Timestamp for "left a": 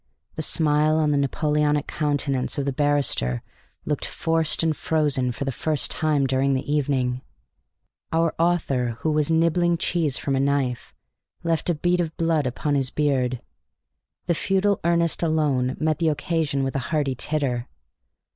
11.43-11.75